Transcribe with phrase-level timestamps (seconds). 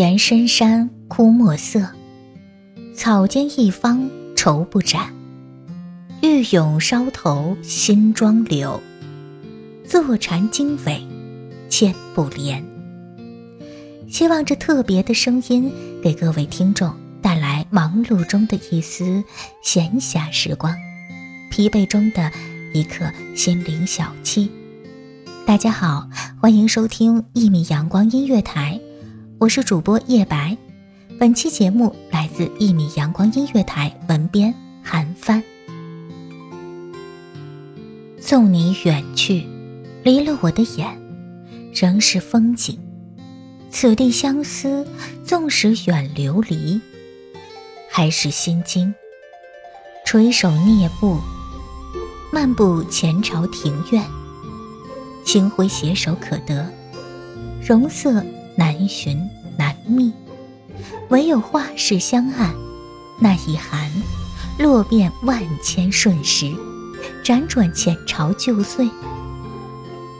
[0.00, 1.86] 岩深山枯墨色，
[2.96, 5.14] 草间一方愁不展。
[6.22, 8.80] 玉永梢头新妆柳，
[9.86, 11.06] 坐禅经纬
[11.68, 12.64] 千不连。
[14.08, 15.70] 希望这特别的声音
[16.02, 16.90] 给各位听众
[17.20, 19.22] 带来忙碌中的一丝
[19.62, 20.74] 闲暇时光，
[21.50, 22.32] 疲惫中的
[22.72, 23.04] 一刻
[23.36, 24.48] 心灵小憩。
[25.44, 26.08] 大家好，
[26.40, 28.80] 欢迎收听一米阳光音乐台。
[29.40, 30.54] 我是主播叶白，
[31.18, 35.42] 本期节目来自一米阳光音乐台文编韩帆。
[38.20, 39.46] 送你远去，
[40.02, 40.86] 离了我的眼，
[41.72, 42.78] 仍是风景。
[43.70, 44.86] 此地相思，
[45.24, 46.78] 纵使远流离，
[47.90, 48.94] 还是心惊。
[50.04, 51.18] 垂手蹑步，
[52.30, 54.04] 漫步前朝庭院，
[55.24, 56.70] 清辉携手可得，
[57.66, 58.22] 容色。
[58.60, 59.26] 难寻
[59.56, 60.12] 难觅，
[61.08, 62.54] 唯有画室相按，
[63.18, 63.90] 那一寒，
[64.58, 66.52] 落遍万千瞬时，
[67.24, 68.86] 辗转前朝旧岁。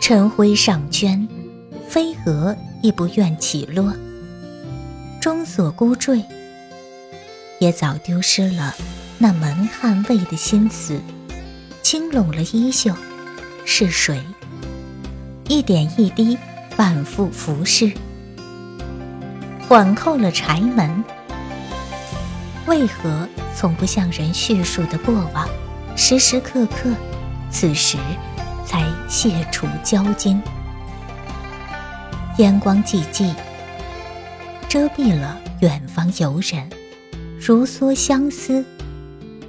[0.00, 1.26] 尘灰上圈，
[1.88, 3.92] 飞蛾亦不愿起落。
[5.20, 6.22] 钟锁孤坠，
[7.58, 8.72] 也早丢失了
[9.18, 11.00] 那门捍卫的心思。
[11.82, 12.94] 轻拢了衣袖，
[13.64, 14.22] 是谁？
[15.48, 16.38] 一点一滴，
[16.70, 17.90] 反复浮世。
[19.68, 21.04] 缓扣了柴门，
[22.66, 25.46] 为何从不向人叙述的过往，
[25.94, 26.90] 时时刻刻，
[27.50, 27.98] 此时
[28.64, 30.42] 才卸除焦金？
[32.38, 33.34] 烟光寂寂，
[34.70, 36.66] 遮蔽了远方游人，
[37.38, 38.64] 如梭相思，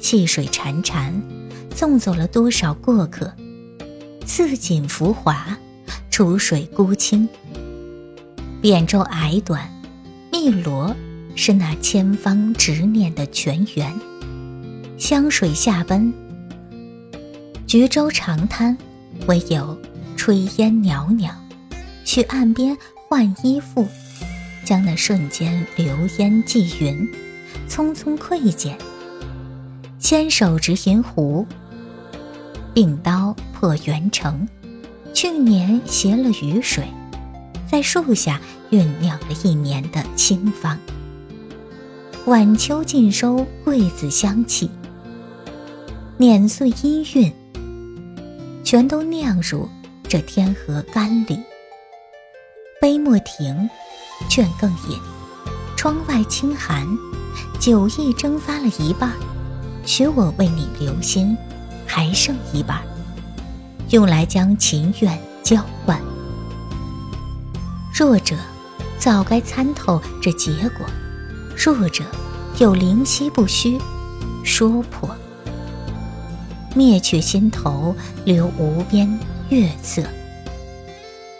[0.00, 1.12] 细水潺潺，
[1.72, 3.32] 送走了多少过客？
[4.26, 5.56] 似锦浮华，
[6.10, 7.28] 楚水孤清，
[8.60, 9.70] 扁舟矮短。
[10.32, 10.94] 汨罗
[11.34, 13.92] 是那千方执念的泉源，
[14.96, 16.12] 湘水下奔，
[17.66, 18.76] 橘洲长滩，
[19.26, 19.76] 唯有
[20.16, 21.34] 炊烟袅袅。
[22.04, 23.86] 去岸边换衣服，
[24.64, 27.08] 将那瞬间流烟寄云，
[27.68, 28.76] 匆匆窥见。
[29.98, 31.46] 纤手执银壶，
[32.74, 34.48] 并刀破圆城。
[35.12, 36.84] 去年携了雨水。
[37.70, 38.40] 在树下
[38.70, 40.78] 酝酿了一年的清芳，
[42.26, 44.70] 晚秋尽收桂子香气，
[46.16, 47.32] 碾碎音韵，
[48.62, 49.68] 全都酿入
[50.08, 51.40] 这天河干里。
[52.80, 53.68] 杯莫停，
[54.28, 54.98] 劝更饮。
[55.76, 56.86] 窗外清寒，
[57.58, 59.10] 酒意蒸发了一半，
[59.84, 61.36] 许我为你留心，
[61.86, 62.82] 还剩一半，
[63.88, 65.98] 用来将情愿交换。
[67.92, 68.36] 弱者
[69.00, 70.86] 早该参透这结果，
[71.56, 72.04] 弱者
[72.58, 73.78] 有灵犀不虚
[74.44, 75.08] 说破。
[76.76, 79.18] 灭却心头留无边
[79.48, 80.04] 月色。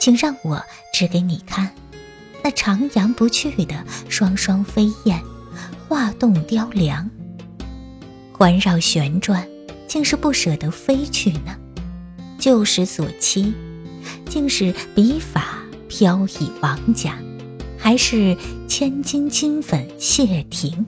[0.00, 0.60] 请让我
[0.92, 1.70] 指给你看，
[2.42, 5.22] 那徜徉不去的双双飞燕，
[5.88, 7.08] 画栋雕梁，
[8.32, 9.48] 环绕旋转，
[9.86, 11.56] 竟是不舍得飞去呢。
[12.36, 13.54] 旧时所期，
[14.28, 15.58] 竟是笔法
[15.88, 17.16] 飘逸王家，
[17.78, 18.36] 还是
[18.68, 20.84] 千金金粉谢亭？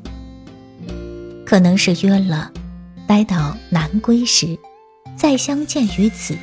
[1.45, 2.51] 可能是约了，
[3.07, 4.59] 待到南归时，
[5.17, 6.37] 再相见于此。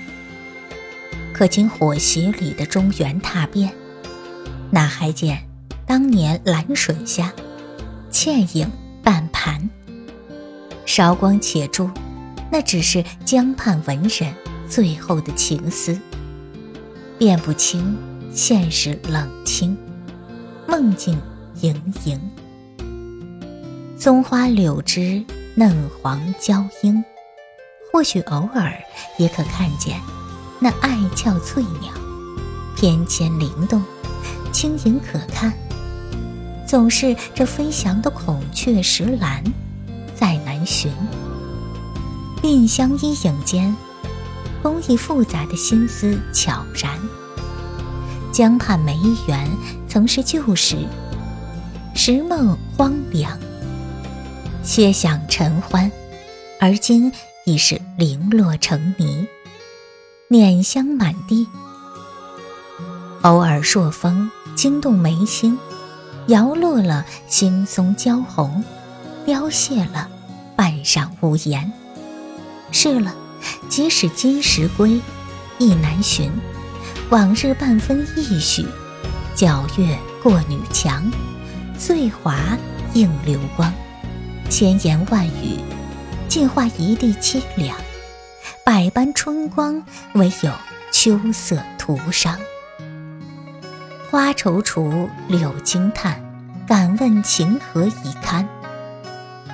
[1.34, 3.74] 可经火席里的中原踏遍，
[4.72, 5.44] 哪还见
[5.86, 7.34] 当年蓝水下，
[8.10, 8.72] 倩影
[9.04, 9.70] 半盘？
[10.86, 11.90] 韶光且住，
[12.52, 14.34] 那只是江畔文人。
[14.66, 16.00] 最后的情思，
[17.20, 17.96] 辨不清
[18.34, 19.78] 现实冷清，
[20.76, 21.16] 梦境
[21.62, 22.20] 盈盈。
[23.96, 25.24] 松花柳枝
[25.54, 27.04] 嫩黄娇莺，
[27.92, 28.74] 或许偶尔
[29.20, 30.02] 也可看见
[30.60, 31.94] 那爱俏翠鸟，
[32.76, 33.84] 翩跹灵动，
[34.52, 35.54] 轻盈可看。
[36.68, 39.44] 总是这飞翔的孔雀石兰，
[40.16, 40.92] 再难寻。
[42.42, 43.76] 鬓香衣影间。
[44.64, 46.98] 工艺复杂的心思悄然。
[48.34, 48.98] 江畔梅
[49.28, 49.48] 园
[49.88, 50.76] 曾是旧时，
[51.94, 53.38] 时梦荒凉。
[54.64, 55.92] 歇想晨欢，
[56.60, 57.14] 而今
[57.46, 59.28] 已是零落成泥，
[60.30, 61.48] 碾香满地。
[63.22, 65.56] 偶尔朔风惊动眉心，
[66.26, 68.64] 摇落了青松娇红，
[69.28, 70.10] 凋谢了
[70.56, 71.72] 半晌无言。
[72.72, 73.14] 是了。
[73.70, 75.02] 即使今时归，
[75.58, 76.32] 亦难寻。
[77.10, 78.66] 往日半分意许，
[79.36, 81.04] 皎月过女墙，
[81.78, 82.58] 碎华
[82.94, 83.72] 映流光。
[84.50, 85.60] 千言万语，
[86.28, 87.76] 尽化一地凄凉。
[88.64, 89.84] 百般春光，
[90.14, 90.52] 唯有
[90.92, 92.40] 秋色徒伤。
[94.10, 96.20] 花踌躇，柳轻叹，
[96.68, 98.48] 敢问情何以堪？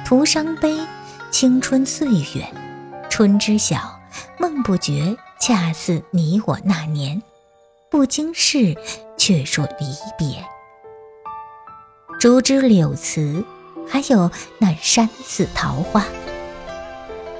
[0.05, 0.77] 徒伤悲，
[1.31, 2.47] 青春岁月。
[3.09, 3.99] 春知晓，
[4.37, 7.21] 梦不觉，恰似你我那年，
[7.91, 8.75] 不经事，
[9.17, 10.45] 却说离别。
[12.19, 13.43] 竹枝柳词，
[13.87, 16.05] 还有那山寺桃花，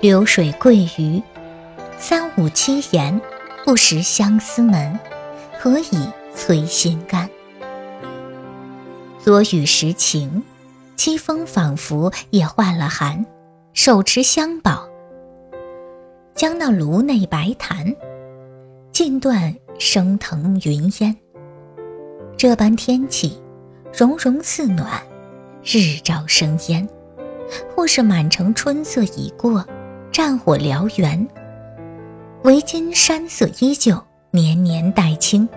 [0.02, 1.22] 流水鳜鱼，
[2.00, 3.22] 三五七言，
[3.64, 5.00] 不识相思门，
[5.60, 7.30] 何以催心肝？
[9.24, 10.44] 昨雨时晴，
[10.98, 13.24] 凄风仿佛也换了寒，
[13.74, 14.90] 手持香宝。
[16.34, 17.94] 将那炉内白檀，
[18.92, 21.16] 尽断升腾云烟。
[22.38, 23.42] 这般天气，
[23.92, 25.02] 融融似暖，
[25.64, 26.86] 日照生烟；
[27.74, 29.66] 或是满城春色已过，
[30.12, 31.28] 战火燎原。
[32.44, 35.48] 唯今山色依旧，年年带青，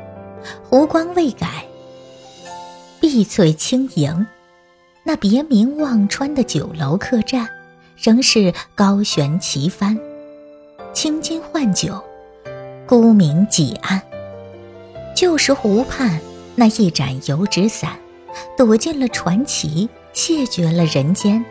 [0.65, 1.65] 湖光未改，
[3.01, 4.27] 碧翠轻盈。
[5.05, 7.49] 那别名忘川的酒楼客栈，
[7.97, 9.97] 仍是高悬旗帆。
[10.93, 12.03] 青金换酒，
[12.87, 14.02] 孤明几暗。
[15.23, 16.19] 旧时湖畔
[16.57, 17.97] 那一盏油纸伞，
[18.59, 21.45] 躲进了传奇，谢绝了人间。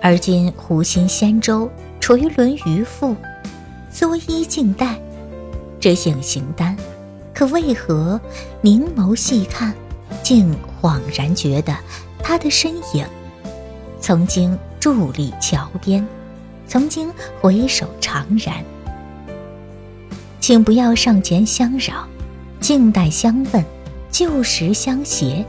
[0.00, 3.16] 而今湖心仙舟垂纶渔父，
[3.90, 4.98] 作衣静待。
[5.80, 6.76] 这影形单，
[7.34, 8.20] 可为何
[8.60, 9.74] 凝眸细看，
[10.22, 11.76] 竟恍然觉得
[12.22, 13.04] 他的身影，
[14.00, 16.06] 曾经伫立桥边，
[16.66, 18.64] 曾经回首长然。
[20.40, 22.06] 请不要上前相扰，
[22.60, 23.64] 静待相问，
[24.10, 25.44] 旧时相携，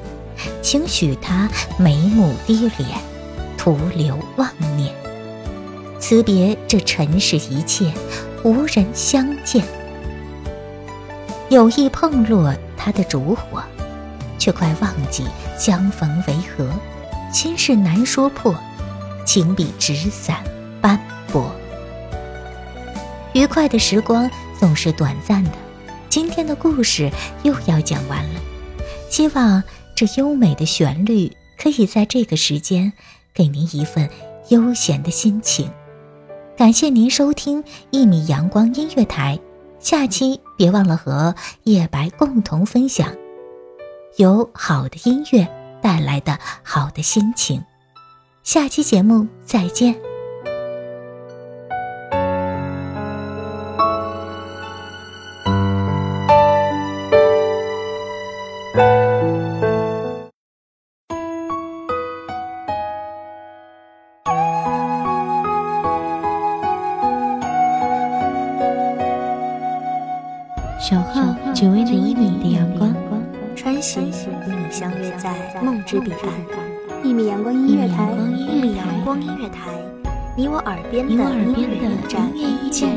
[0.62, 3.09] 请许他眉目低敛。
[3.60, 4.96] 徒留妄念，
[6.00, 7.92] 辞别这尘世一切，
[8.42, 9.62] 无人相见。
[11.50, 13.62] 有意碰落他的烛火，
[14.38, 15.26] 却快忘记
[15.58, 16.70] 相逢为何，
[17.34, 18.56] 心事难说破，
[19.26, 20.38] 情比纸伞
[20.80, 20.98] 斑
[21.28, 21.54] 驳。
[23.34, 25.52] 愉快的时光总是短暂的，
[26.08, 27.12] 今天的故事
[27.44, 28.40] 又要讲完了。
[29.10, 29.62] 希望
[29.94, 32.94] 这优美的旋律可以在这个时间
[33.34, 34.10] 给您一份
[34.50, 35.72] 悠闲的心情。
[36.58, 39.40] 感谢您收听一米阳光音乐台，
[39.80, 41.34] 下期别忘了和
[41.64, 43.16] 叶白共同分享，
[44.18, 45.48] 有好的音乐
[45.82, 47.64] 带来的好的心情。
[48.44, 50.09] 下期节目再见。
[70.90, 71.22] 守候
[71.54, 72.92] 只为那一米的阳光，
[73.56, 74.12] 穿行与
[74.48, 77.04] 你相约在梦之彼岸。
[77.04, 79.70] 一米阳光音乐台，一米阳光音乐台，
[80.36, 81.88] 你我耳边的音乐
[82.34, 82.90] 驿站，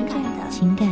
[0.49, 0.92] 情感的。